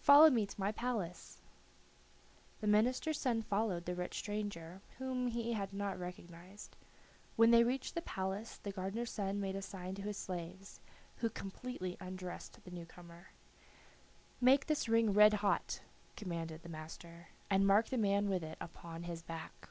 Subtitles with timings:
[0.00, 1.40] "Follow me to my palace."
[2.60, 6.74] The minister's son followed the rich stranger, whom he had not recognized.
[7.36, 10.80] When they reached the palace the gardener's son made a sign to his slaves,
[11.18, 13.28] who completely undressed the new comer.
[14.40, 15.80] "Make this ring red hot,"
[16.16, 19.68] commanded the master, "and mark the man with it upon his back."